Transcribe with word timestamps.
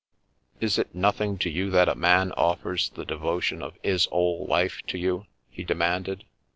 "Is 0.59 0.79
it 0.79 0.95
nothing 0.95 1.37
to 1.37 1.47
you 1.47 1.69
that 1.69 1.87
a 1.87 1.93
man 1.93 2.31
offers 2.31 2.89
the 2.89 3.05
devotion 3.05 3.61
of 3.61 3.77
'is 3.83 4.07
'ole 4.11 4.47
life 4.47 4.81
to 4.87 4.97
you?" 4.97 5.27
he 5.51 5.63
demanded. 5.63 6.23